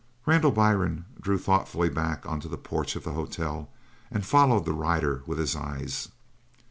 [0.25, 3.69] Randall Byrne drew thoughtfully back onto the porch of the hotel
[4.09, 6.07] and followed the rider with his eyes.